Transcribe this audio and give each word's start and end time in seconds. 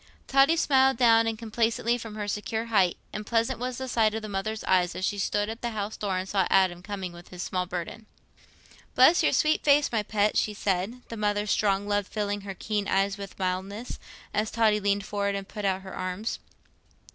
Totty 0.25 0.57
smiled 0.57 0.97
down 0.97 1.37
complacently 1.37 1.95
from 1.95 2.15
her 2.15 2.27
secure 2.27 2.65
height, 2.73 2.97
and 3.13 3.23
pleasant 3.23 3.59
was 3.59 3.77
the 3.77 3.87
sight 3.87 4.13
to 4.13 4.19
the 4.19 4.27
mother's 4.27 4.63
eyes, 4.63 4.95
as 4.95 5.05
she 5.05 5.19
stood 5.19 5.47
at 5.47 5.61
the 5.61 5.69
house 5.77 5.95
door 5.95 6.17
and 6.17 6.27
saw 6.27 6.47
Adam 6.49 6.81
coming 6.81 7.13
with 7.13 7.27
his 7.29 7.43
small 7.43 7.67
burden. 7.67 8.07
"Bless 8.95 9.21
your 9.21 9.31
sweet 9.31 9.63
face, 9.63 9.91
my 9.91 10.01
pet," 10.01 10.37
she 10.37 10.55
said, 10.55 11.03
the 11.09 11.17
mother's 11.17 11.51
strong 11.51 11.87
love 11.87 12.07
filling 12.07 12.41
her 12.41 12.55
keen 12.55 12.87
eyes 12.87 13.19
with 13.19 13.37
mildness, 13.37 13.99
as 14.33 14.49
Totty 14.49 14.79
leaned 14.79 15.05
forward 15.05 15.35
and 15.35 15.47
put 15.47 15.65
out 15.65 15.83
her 15.83 15.93
arms. 15.93 16.39